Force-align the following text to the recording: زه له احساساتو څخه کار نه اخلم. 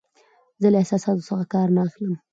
زه 0.61 0.67
له 0.73 0.77
احساساتو 0.83 1.27
څخه 1.29 1.45
کار 1.53 1.67
نه 1.75 1.81
اخلم. 1.87 2.13